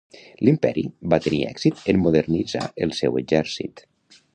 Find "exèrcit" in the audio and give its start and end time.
3.27-3.91